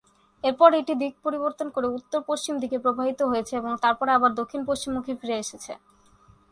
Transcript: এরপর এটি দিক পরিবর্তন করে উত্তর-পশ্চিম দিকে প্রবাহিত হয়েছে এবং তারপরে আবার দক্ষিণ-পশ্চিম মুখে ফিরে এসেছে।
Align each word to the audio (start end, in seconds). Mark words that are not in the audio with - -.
এরপর 0.43 0.69
এটি 0.73 0.93
দিক 1.01 1.13
পরিবর্তন 1.25 1.67
করে 1.75 1.87
উত্তর-পশ্চিম 1.97 2.53
দিকে 2.59 2.77
প্রবাহিত 2.79 3.19
হয়েছে 3.31 3.53
এবং 3.57 3.71
তারপরে 3.83 4.11
আবার 4.13 4.31
দক্ষিণ-পশ্চিম 4.39 4.91
মুখে 4.95 5.13
ফিরে 5.19 5.35
এসেছে। 5.43 5.71